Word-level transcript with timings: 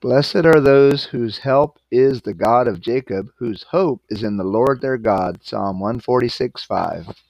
Blessed 0.00 0.46
are 0.46 0.60
those 0.60 1.06
whose 1.06 1.38
help 1.38 1.80
is 1.90 2.22
the 2.22 2.34
God 2.34 2.68
of 2.68 2.80
Jacob, 2.80 3.30
whose 3.38 3.64
hope 3.64 4.02
is 4.10 4.22
in 4.22 4.36
the 4.38 4.44
Lord 4.44 4.80
their 4.80 4.98
God. 4.98 5.40
Psalm 5.42 5.80
146 5.80 6.64
5. 6.64 7.25